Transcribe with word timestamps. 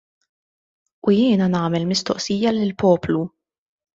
U 1.09 1.13
jiena 1.17 1.49
nagħmel 1.57 1.85
mistoqsija 1.91 2.55
lill-poplu. 2.57 3.23